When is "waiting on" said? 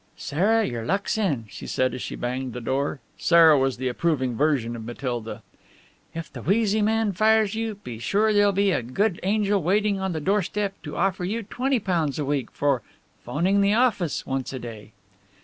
9.61-10.13